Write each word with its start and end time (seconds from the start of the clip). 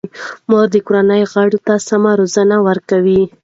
مور 0.49 0.67
د 0.73 0.75
کورنۍ 0.87 1.23
غړو 1.31 1.59
ته 1.67 1.73
سمه 1.87 2.11
روزنه 2.19 2.55
ورکوي. 2.67 3.23